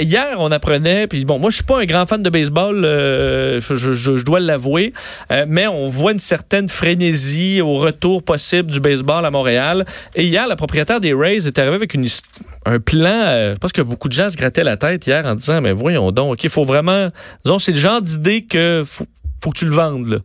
[0.00, 3.60] hier, on apprenait, puis bon, moi, je suis pas un grand fan de baseball, euh,
[3.60, 4.92] je, je, je, dois l'avouer,
[5.30, 9.84] euh, mais on voit une certaine frénésie au retour possible du baseball à Montréal.
[10.14, 12.06] Et hier, la propriétaire des Rays est arrivée avec une,
[12.66, 15.60] un plan, euh, parce que beaucoup de gens se grattaient la tête hier en disant,
[15.60, 17.08] mais voyons donc, OK, faut vraiment,
[17.44, 19.06] disons, c'est le genre d'idée que faut,
[19.42, 20.18] faut que tu le vendes, là.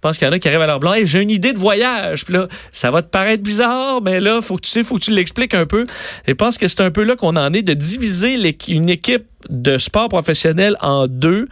[0.00, 0.94] Je pense qu'il y en a qui arrivent à leur blanc.
[1.04, 2.24] j'ai une idée de voyage.
[2.24, 5.02] Puis là, ça va te paraître bizarre, mais là, faut que tu sais, faut que
[5.02, 5.82] tu l'expliques un peu.
[6.26, 8.34] Et je pense que c'est un peu là qu'on en est de diviser
[8.68, 11.48] une équipe de sport professionnel en deux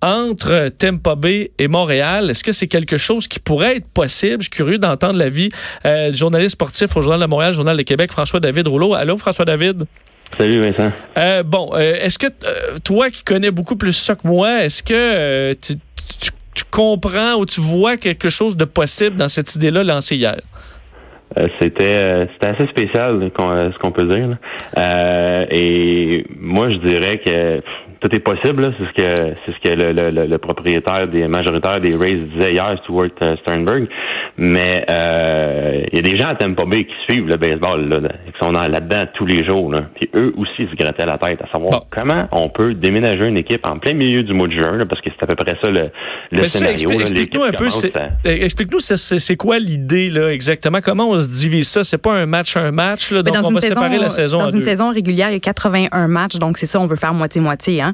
[0.00, 2.30] entre Tampa Bay et Montréal.
[2.30, 4.36] Est-ce que c'est quelque chose qui pourrait être possible?
[4.38, 5.48] Je suis curieux d'entendre l'avis
[5.84, 8.94] euh, du journaliste sportif au Journal de Montréal, Journal de Québec, François-David Rouleau.
[8.94, 9.86] Allô, François-David?
[10.36, 10.92] Salut Vincent.
[11.16, 12.28] Euh, bon, euh, est-ce que
[12.84, 15.80] toi qui connais beaucoup plus ça que moi, est-ce que tu, tu
[16.20, 16.30] tu
[16.80, 20.40] comprends ou tu vois quelque chose de possible dans cette idée-là lancée hier?
[21.36, 23.30] Euh, c'était euh, c'était assez spécial
[23.74, 24.30] ce qu'on peut dire.
[25.50, 27.60] et moi je dirais que
[28.00, 28.74] tout est possible.
[28.78, 32.78] C'est ce que c'est ce que le, le, propriétaire des majoritaires des Rays disait hier,
[32.84, 33.88] Stuart euh, Sternberg.
[34.36, 38.08] Mais euh, il y a des gens à Tampa Bay qui suivent le baseball, là,
[38.26, 39.72] qui sont là-dedans tous les jours.
[39.72, 39.82] Là.
[39.96, 43.66] Puis eux aussi se grattaient la tête à savoir comment on peut déménager une équipe
[43.66, 45.90] en plein milieu du mois de juin, parce que c'est à peu près ça le,
[46.30, 46.90] le scénario.
[47.00, 47.68] Explique-nous un peu,
[48.24, 50.78] explique-nous c'est quoi l'idée là exactement?
[50.82, 51.82] Comment on se divise ça?
[51.82, 54.38] C'est pas un match un match là, donc on va séparer la saison.
[54.38, 57.14] Dans une saison régulière, il y a 81 matchs, donc c'est ça, on veut faire
[57.14, 57.87] moitié moitié, hein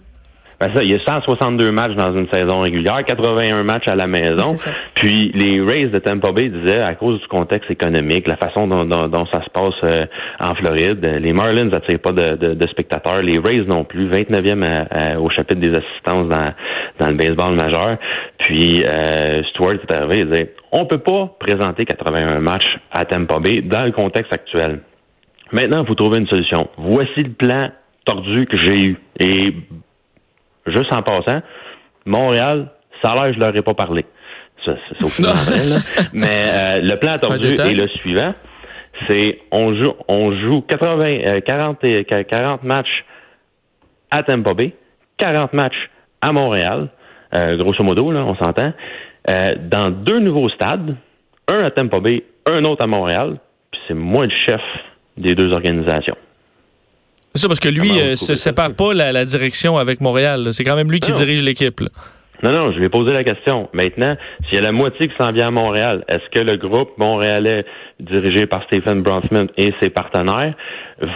[0.65, 4.07] ben ça, il y a 162 matchs dans une saison régulière, 81 matchs à la
[4.07, 4.55] maison.
[4.95, 8.85] Puis les Rays de Tampa Bay disaient, à cause du contexte économique, la façon dont,
[8.85, 10.07] dont, ça se passe euh,
[10.41, 15.19] en Floride, les Marlins n'attirent pas de, de, de, spectateurs, les Rays non plus, 29e
[15.19, 16.55] au chapitre des assistances dans,
[16.99, 17.99] dans le baseball majeur.
[18.39, 23.39] Puis euh, Stuart est arrivé, il disait, on peut pas présenter 81 matchs à Tampa
[23.39, 24.81] Bay dans le contexte actuel.
[25.53, 26.69] Maintenant, il faut trouver une solution.
[26.79, 27.71] Voici le plan
[28.05, 28.97] tordu que j'ai eu.
[29.21, 29.55] Et
[30.67, 31.41] juste en passant,
[32.07, 32.69] Montréal,
[33.03, 34.05] salaire, je leur ai pas parlé.
[34.65, 35.77] Ça, c'est au final là.
[36.13, 38.35] Mais euh, le plan attendu est le suivant.
[39.09, 41.79] C'est on joue on joue 80 40
[42.29, 43.05] 40 matchs
[44.11, 44.73] à Tampa Bay,
[45.19, 46.89] 40 matchs à Montréal,
[47.35, 48.73] euh, grosso modo là, on s'entend,
[49.29, 50.95] euh, dans deux nouveaux stades,
[51.49, 53.39] un à Tampa Bay, un autre à Montréal,
[53.73, 54.61] puis c'est moi le chef
[55.17, 56.17] des deux organisations.
[57.35, 60.53] C'est ça, parce que lui ne euh, se sépare pas la, direction avec Montréal.
[60.53, 61.81] C'est quand même lui qui dirige l'équipe.
[62.45, 63.69] Non, non, je lui ai posé la question.
[63.73, 66.97] Maintenant, s'il y a la moitié qui s'en vient à Montréal, est-ce que le groupe
[66.97, 67.65] montréalais
[67.99, 70.55] dirigé par Stephen Bronfman et ses partenaires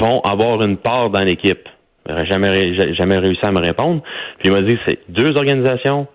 [0.01, 1.69] vont avoir une part dans l'équipe?
[2.29, 4.03] Jamais, jamais réussi à me répondre.
[4.39, 6.09] Puis il m'a dit c'est deux organisations,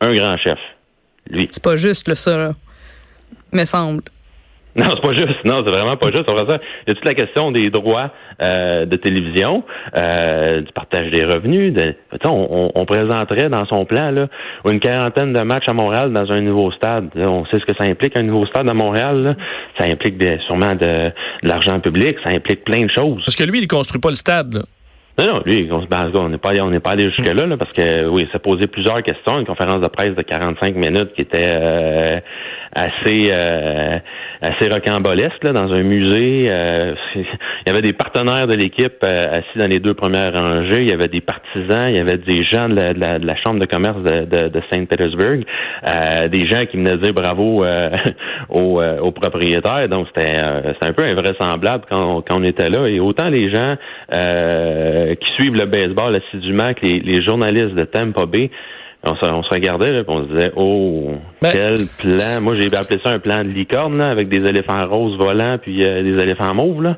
[0.00, 0.58] un grand chef.
[1.30, 1.46] Lui.
[1.50, 2.52] C'est pas juste, le ça, là.
[3.52, 4.02] Me semble.
[4.76, 5.44] Non, c'est pas juste.
[5.44, 6.28] Non, c'est vraiment pas juste.
[6.28, 6.34] ça.
[6.34, 8.10] Il y a toute la question des droits
[8.42, 9.62] euh, de télévision,
[9.96, 11.72] euh, du partage des revenus.
[11.72, 14.26] De, on, on, présenterait dans son plan là,
[14.68, 17.10] une quarantaine de matchs à Montréal dans un nouveau stade.
[17.16, 19.36] on sait ce que ça implique, un nouveau stade à Montréal.
[19.78, 21.12] Ça implique sûrement de,
[21.42, 22.16] l'argent public.
[22.24, 23.22] Ça implique plein de choses.
[23.24, 24.64] Parce que lui, il construit pas le stade.
[25.16, 25.80] Non, non, lui, on
[26.28, 29.00] n'est pas, on n'est pas allé jusque là, là, parce que oui, ça posait plusieurs
[29.04, 29.38] questions.
[29.38, 32.18] Une conférence de presse de 45 minutes qui était euh,
[32.74, 33.98] assez euh,
[34.40, 36.46] assez rocambolesque là, dans un musée.
[36.48, 37.24] Euh, il
[37.66, 40.82] y avait des partenaires de l'équipe euh, assis dans les deux premières rangées.
[40.82, 43.60] Il y avait des partisans, il y avait des gens de la, de la, chambre
[43.60, 45.44] de commerce de, de, de Saint-Pétersbourg,
[46.30, 47.64] des gens qui venaient dire bravo
[48.48, 49.88] aux, aux, propriétaires.
[49.88, 52.86] Donc c'était c'était un peu invraisemblable quand on, quand on était là.
[52.88, 53.76] Et autant les gens
[54.10, 58.50] qui suivent le baseball assidûment que les, les journalistes de Tampa Bay
[59.06, 62.40] on se, on se regardait et on se disait oh ben, quel plan.
[62.40, 65.84] Moi j'ai appelé ça un plan de licorne là, avec des éléphants roses volants puis
[65.84, 66.96] euh, des éléphants mauves là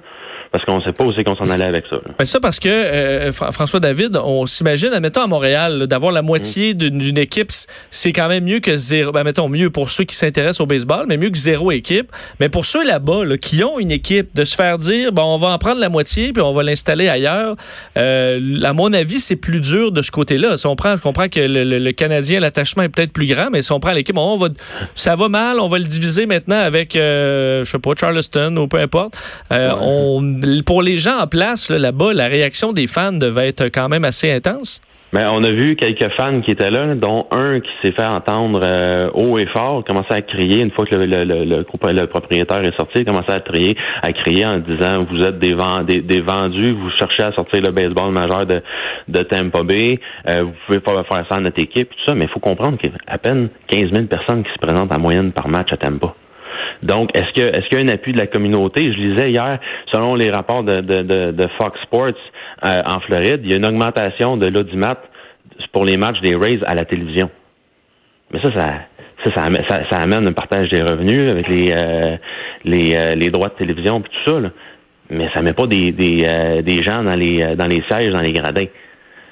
[0.56, 1.96] parce qu'on ne sait pas où c'est qu'on s'en allait avec ça.
[2.18, 6.72] Ben ça parce que euh, François David, on s'imagine, admettons à Montréal, d'avoir la moitié
[6.72, 6.78] mm.
[6.78, 7.52] d'une équipe,
[7.90, 9.12] c'est quand même mieux que zéro.
[9.12, 12.10] Ben, mettons mieux pour ceux qui s'intéressent au baseball, mais mieux que zéro équipe.
[12.40, 15.48] Mais pour ceux là-bas qui ont une équipe, de se faire dire, bon, on va
[15.48, 17.54] en prendre la moitié puis on va l'installer ailleurs.
[17.98, 20.56] Euh, à mon avis, c'est plus dur de ce côté-là.
[20.56, 23.72] Si on prend, je comprends que le, Canadien, l'attachement est peut-être plus grand, mais si
[23.72, 24.48] on prend l'équipe, on va,
[24.94, 28.68] ça va mal, on va le diviser maintenant avec, euh, je sais pas, Charleston ou
[28.68, 29.16] peu importe.
[29.52, 33.88] Euh, on pour les gens en place là-bas, la réaction des fans devait être quand
[33.88, 34.80] même assez intense?
[35.12, 38.60] Mais on a vu quelques fans qui étaient là, dont un qui s'est fait entendre
[38.64, 41.62] euh, haut et fort, commencer à crier une fois que le,
[42.06, 45.54] propriétaire est sorti, commençait à crier, à crier en disant vous êtes des,
[46.02, 48.60] des, vendus, vous cherchez à sortir le baseball majeur de,
[49.08, 52.24] de Tampa Bay, euh, vous pouvez pas faire ça à notre équipe, tout ça, mais
[52.24, 55.00] il faut comprendre qu'il y a à peine 15 000 personnes qui se présentent en
[55.00, 56.14] moyenne par match à Tampa.
[56.82, 58.92] Donc, est-ce que est-ce qu'il y a un appui de la communauté?
[58.92, 59.58] Je lisais hier,
[59.92, 62.12] selon les rapports de, Fox Sports
[62.64, 64.96] euh, en Floride, il y a une augmentation de l'audimat
[65.72, 67.30] pour les matchs des Rays à la télévision.
[68.32, 68.64] Mais ça, ça,
[69.34, 72.16] ça, ça, amène un partage des revenus avec les, euh,
[72.66, 74.50] euh, droits de télévision et tout ça.
[75.08, 78.66] Mais ça met pas des gens dans les, dans les sièges, dans les gradins.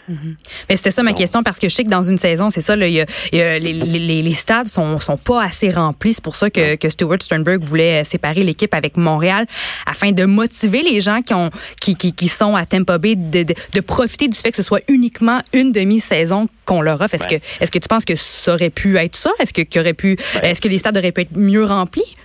[0.09, 0.37] Mhm.
[0.69, 2.77] Mais c'était ça ma question parce que je sais que dans une saison, c'est ça,
[2.77, 6.15] les, les, stades sont, sont pas assez remplis.
[6.15, 9.47] C'est pour ça que, que Stuart Sternberg voulait euh, séparer l'équipe avec Montréal
[9.87, 13.81] afin de motiver les gens qui, ont, qui, qui, sont à Tampa Bay de, de,
[13.81, 17.15] profiter du fait que ce soit uniquement une demi-saison qu'on leur offre.
[17.15, 19.31] Est-ce que, est-ce que tu penses que ça aurait pu être ça?
[19.41, 22.17] Est-ce que, aurait pu, est-ce que les stades auraient pu être mieux remplis?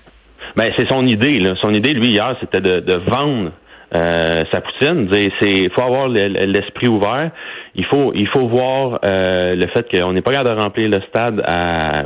[0.56, 1.40] Ben, c'est son idée.
[1.40, 1.56] Là.
[1.62, 3.52] Son idée, lui, hier, c'était de, de vendre
[3.95, 5.09] euh, sa poutine.
[5.41, 7.31] Il faut avoir l'esprit ouvert.
[7.75, 11.01] Il faut, il faut voir euh, le fait qu'on n'est pas capable de remplir le
[11.07, 12.03] stade à,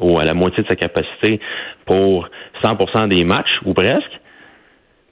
[0.00, 1.40] ou à la moitié de sa capacité
[1.84, 2.28] pour
[2.62, 4.20] 100% des matchs ou presque.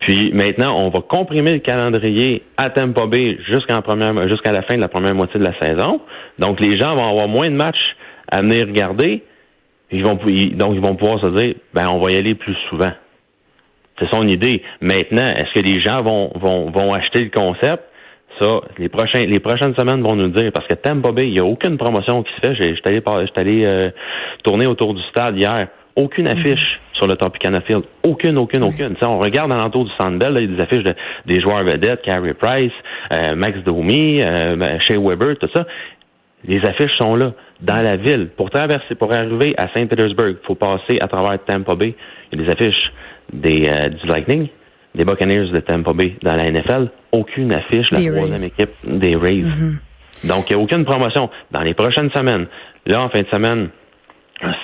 [0.00, 4.88] Puis maintenant, on va comprimer le calendrier à Tampa Bay jusqu'à la fin de la
[4.88, 6.00] première moitié de la saison.
[6.38, 7.96] Donc les gens vont avoir moins de matchs
[8.28, 9.22] à venir regarder.
[9.92, 12.92] Ils vont, donc ils vont pouvoir se dire, ben on va y aller plus souvent.
[13.98, 14.62] C'est son idée.
[14.80, 17.84] Maintenant, est-ce que les gens vont, vont, vont acheter le concept?
[18.40, 21.34] Ça, les prochains, les prochaines semaines vont nous le dire parce que Tampa Bay, il
[21.34, 22.54] n'y a aucune promotion qui se fait.
[22.54, 23.90] J'étais allé, allé euh,
[24.42, 25.68] tourner autour du stade hier.
[25.94, 26.32] Aucune mhm.
[26.32, 27.84] affiche sur le Tropicana Field.
[28.04, 28.96] Aucune, aucune, aucune.
[29.04, 30.94] on regarde dans l'entour du Sandbell, il y a des affiches de,
[31.26, 32.72] des joueurs vedettes, Carey Price,
[33.12, 35.66] euh, Max Domi, euh, ben, Shea Weber, tout ça.
[36.44, 38.30] Les affiches sont là, dans la ville.
[38.36, 41.94] Pour traverser, pour arriver à Saint-Pétersbourg, il faut passer à travers Tampa Bay.
[42.32, 42.92] Il y a des affiches
[43.32, 44.48] des, euh, du Lightning,
[44.94, 49.42] des Buccaneers de Tampa Bay dans la NFL, aucune affiche la troisième équipe des Rays.
[49.42, 50.28] Mm-hmm.
[50.28, 51.30] Donc, il n'y a aucune promotion.
[51.50, 52.46] Dans les prochaines semaines,
[52.86, 53.68] là, en fin de semaine,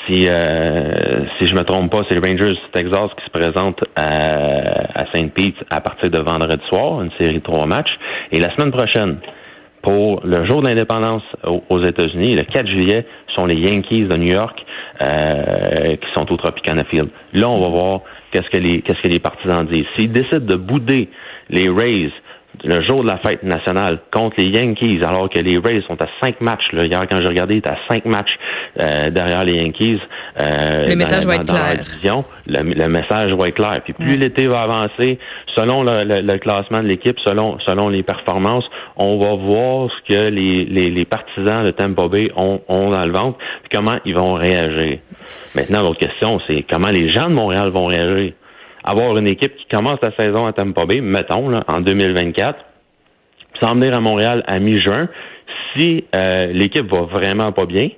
[0.07, 0.91] si euh,
[1.39, 5.05] si je me trompe pas, c'est les Rangers du Texas qui se présentent à, à
[5.13, 7.97] Saint Pete à partir de vendredi soir, une série de trois matchs.
[8.33, 9.19] Et la semaine prochaine,
[9.83, 11.23] pour le jour de l'indépendance
[11.69, 13.07] aux États-Unis, le 4 juillet,
[13.37, 14.59] sont les Yankees de New York
[15.01, 17.09] euh, qui sont au Tropicana Field.
[17.33, 18.01] Là, on va voir
[18.33, 19.87] qu'est-ce que les qu'est-ce que les partisans disent.
[19.97, 21.09] S'ils décident de bouder
[21.51, 22.13] les Rays
[22.65, 26.07] le jour de la fête nationale contre les Yankees, alors que les Rays sont à
[26.21, 26.73] cinq matchs.
[26.73, 26.87] Là.
[26.87, 28.37] Hier, quand j'ai regardé, ils à cinq matchs
[28.81, 30.01] euh, derrière les Yankees.
[30.41, 32.23] Euh, le message va être clair.
[32.47, 33.81] le, message va être clair.
[33.85, 35.19] Puis plus l'été va avancer,
[35.55, 38.65] selon le, classement de l'équipe, selon selon les performances,
[38.97, 43.13] on va voir ce que les, les, partisans de Tampa Bay ont, ont dans le
[43.13, 44.99] ventre, puis comment ils vont réagir.
[45.55, 48.33] Maintenant, l'autre question, c'est comment les gens de Montréal vont réagir?
[48.89, 52.59] Avoir une équipe qui commence la saison à Tampa Bay, mettons, là, en 2024,
[53.61, 55.09] s'en venir à Montréal à mi-juin,
[55.77, 57.91] si euh, l'équipe va vraiment pas bien,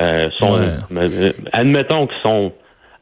[0.00, 2.52] euh, sont, euh, admettons qu'ils sont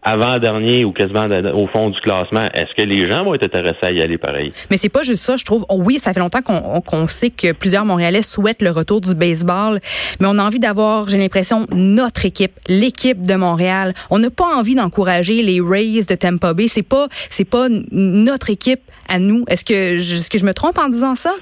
[0.07, 3.91] avant-dernier ou quasiment au fond du classement, est-ce que les gens vont être intéressés à
[3.91, 4.53] y aller pareil?
[4.71, 5.67] Mais c'est pas juste ça, je trouve.
[5.69, 9.81] Oh oui, ça fait longtemps qu'on sait que plusieurs Montréalais souhaitent le retour du baseball,
[10.21, 13.95] mais on a envie d'avoir, j'ai l'impression, notre équipe, l'équipe de Montréal.
[14.11, 16.69] On n'a pas envie d'encourager les Rays de Tampa Bay.
[16.69, 19.45] C'est pas, c'est pas notre équipe à nous.
[19.49, 21.35] Est-ce que, est-ce que je me trompe en disant ça?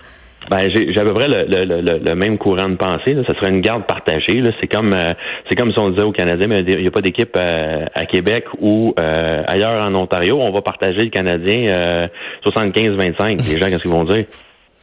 [0.50, 3.14] Ben, j'ai à peu près le, le, le, le, même courant de pensée.
[3.14, 3.22] Là.
[3.26, 4.42] Ce serait une garde partagée.
[4.60, 5.12] C'est comme euh,
[5.48, 8.04] c'est comme si on disait aux Canadiens, mais il n'y a pas d'équipe euh, à
[8.04, 10.38] Québec ou euh, ailleurs en Ontario.
[10.40, 12.08] On va partager le Canadien
[12.46, 13.52] 75-25.
[13.52, 14.24] Les gens, qu'est-ce qu'ils vont dire?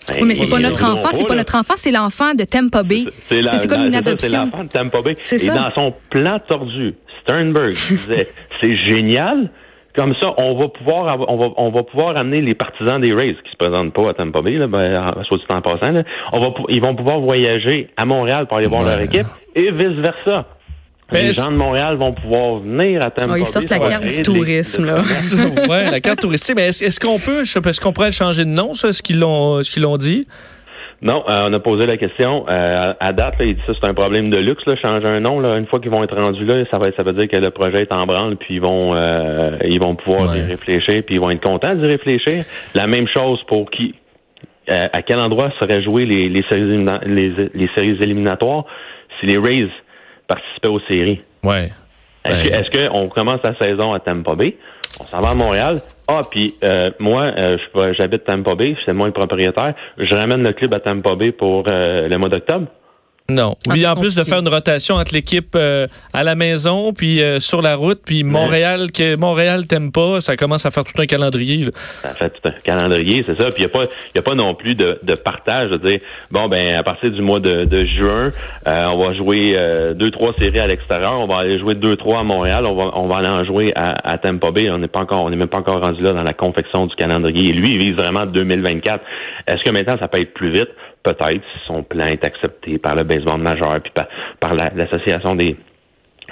[0.08, 2.81] Ben, oui, mais c'est pas notre enfant, c'est pas notre enfant, c'est l'enfant de Tampa
[2.81, 3.06] Bay.
[3.30, 4.30] C'est comme une adoption.
[4.30, 5.16] C'est l'enfant de Tampa Bay.
[5.31, 8.28] Et dans son plan tordu, Sternberg disait,
[8.62, 9.50] c'est génial,
[9.95, 13.36] comme ça, on va pouvoir on va on va pouvoir amener les partisans des Rays
[13.44, 16.40] qui se présentent pas à Tampa Bay, là, ben, soit du temps passant, là, on
[16.40, 20.45] va ils vont pouvoir voyager à Montréal pour aller voir leur équipe et vice versa.
[21.12, 24.06] Ben, les gens de Montréal vont pouvoir venir à Tampa oh, Ils sortent la carte
[24.06, 25.04] du tourisme, là.
[25.69, 26.56] ouais, la carte touristique.
[26.56, 29.69] Mais est-ce qu'on peut, est-ce qu'on pourrait changer de nom, ça, ce qu'ils l'ont, ce
[29.71, 30.26] qu'ils l'ont dit?
[31.02, 32.46] Non, euh, on a posé la question.
[32.48, 35.20] Euh, à date, là, il dit ça, c'est un problème de luxe, là, changer un
[35.20, 35.40] nom.
[35.40, 37.50] Là, une fois qu'ils vont être rendus là, ça va, ça veut dire que le
[37.50, 41.22] projet est en branle, puis ils vont, euh, ils vont pouvoir y réfléchir, puis ils
[41.22, 42.44] vont être contents d'y réfléchir.
[42.76, 43.96] La même chose pour qui,
[44.68, 48.66] à quel endroit seraient jouées les, les, séries, les, les séries éliminatoires
[49.20, 49.70] si les Rays
[50.28, 51.22] participaient aux séries?
[51.44, 51.70] Ouais.
[52.25, 54.56] Est-ce qu'on commence la saison à Tampa Bay?
[54.99, 55.80] On s'en va à Montréal.
[56.07, 57.57] Ah, puis euh, moi, euh,
[57.97, 59.73] j'habite Tampa Bay, c'est moi le propriétaire.
[59.97, 62.68] Je ramène le club à Tampa Bay pour euh, le mois d'octobre.
[63.30, 63.56] Non.
[63.69, 67.40] Oui, en plus de faire une rotation entre l'équipe euh, à la maison, puis euh,
[67.40, 71.06] sur la route, puis Montréal, que Montréal t'aime pas, ça commence à faire tout un
[71.06, 71.66] calendrier.
[71.75, 73.51] Ça fait tout un calendrier, c'est ça.
[73.51, 73.85] Puis il n'y a, pas,
[74.16, 75.99] y a pas non plus de, de partage, de dire,
[76.30, 78.31] bon, ben à partir du mois de, de juin,
[78.68, 79.56] euh, on va jouer
[79.95, 82.92] deux, trois séries à l'extérieur, on va aller jouer deux, trois à Montréal, on va,
[82.95, 84.69] on va aller en jouer à, à Tampa Bay.
[84.69, 86.95] On n'est pas encore, on n'est même pas encore rendu là dans la confection du
[86.95, 87.49] calendrier.
[87.49, 89.04] Et lui, il vise vraiment 2024.
[89.47, 90.69] Est-ce que maintenant ça peut être plus vite?
[91.04, 94.08] Peut-être si son plan est accepté par le baseball majeur, puis par,
[94.40, 95.56] par l'association des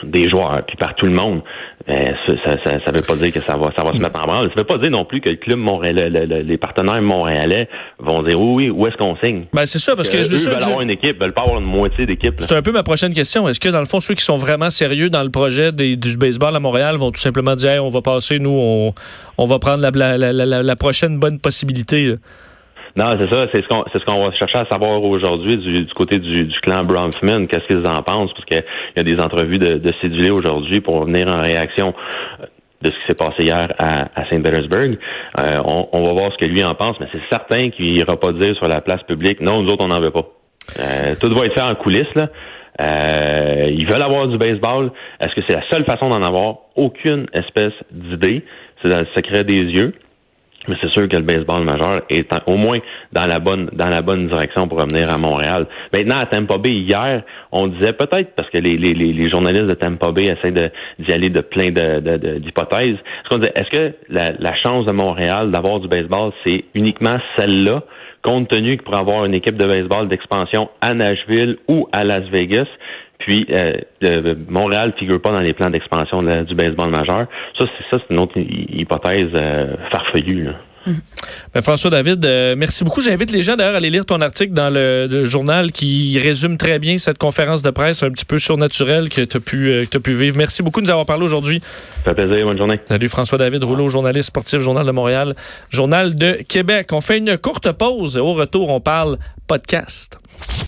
[0.04, 1.42] des joueurs, puis par tout le monde,
[1.88, 4.28] ben, ça, ça, ça, veut pas dire que ça va, ça va se mettre en
[4.28, 4.50] branle.
[4.50, 8.40] Ça veut pas dire non plus que le club montréalais, les partenaires montréalais vont dire
[8.40, 9.46] oui, oui, où est-ce qu'on signe?
[9.54, 12.06] Ben, c'est ça, parce que, eux veulent avoir une équipe, veulent pas avoir une moitié
[12.06, 12.34] d'équipe.
[12.40, 13.48] C'est un peu ma prochaine question.
[13.48, 16.18] Est-ce que dans le fond, ceux qui sont vraiment sérieux dans le projet des, du
[16.18, 18.94] baseball à Montréal vont tout simplement dire, on va passer, nous, on,
[19.38, 22.14] on va prendre la, la, la, la prochaine bonne possibilité?
[22.96, 25.86] Non, c'est ça, c'est ce qu'on c'est ce qu'on va chercher à savoir aujourd'hui du,
[25.94, 28.64] côté du, du clan Bronfman, qu'est-ce qu'ils en pensent, parce qu'il
[28.98, 31.94] y a des entrevues de, de cédulés aujourd'hui pour venir en réaction
[32.42, 32.46] euh,
[32.82, 34.96] de ce qui s'est passé hier à, à Saint-Pétersbourg.
[35.40, 38.32] Euh, on, va voir ce que lui en pense, mais c'est certain qu'il ira pas
[38.32, 40.26] dire sur la place publique, non, nous autres, on n'en veut pas.
[40.80, 42.30] Euh, tout va être fait en coulisses, là.
[43.68, 44.92] ils veulent avoir du baseball.
[45.20, 46.56] Est-ce que c'est la seule façon d'en avoir?
[46.76, 48.44] Aucune espèce d'idée.
[48.82, 49.94] C'est dans le secret des yeux.
[50.70, 52.80] Mais c'est sûr que le baseball majeur est au moins
[53.12, 55.66] dans la bonne dans la bonne direction pour revenir à Montréal.
[55.92, 59.74] Maintenant, à Tampa Bay, hier, on disait peut-être, parce que les, les, les journalistes de
[59.74, 64.32] Tampa Bay essaient d'y aller de plein d'hypothèses, de, est-ce qu'on disait, est-ce que la,
[64.38, 67.84] la chance de Montréal d'avoir du baseball, c'est uniquement celle-là,
[68.22, 72.26] compte tenu qu'il pourrait avoir une équipe de baseball d'expansion à Nashville ou à Las
[72.30, 72.68] Vegas,
[73.20, 77.28] puis euh, Montréal figure pas dans les plans d'expansion du baseball majeur.
[77.58, 80.50] Ça, c'est ça, c'est une autre hypothèse euh, farfelue.
[80.88, 80.96] Hum.
[81.54, 83.02] Ben, François David, euh, merci beaucoup.
[83.02, 86.80] J'invite les gens d'ailleurs à aller lire ton article dans le, journal qui résume très
[86.80, 90.14] bien cette conférence de presse un petit peu surnaturelle que tu as, pu, euh, pu
[90.14, 90.38] vivre.
[90.38, 91.62] Merci beaucoup de nous avoir parlé aujourd'hui.
[92.06, 92.46] Ça fait plaisir.
[92.46, 92.80] Bonne journée.
[92.86, 95.36] Salut François David Rouleau, journaliste sportif, Journal de Montréal,
[95.70, 96.88] Journal de Québec.
[96.94, 98.18] On fait une courte pause.
[98.18, 100.20] Au retour, on parle podcast.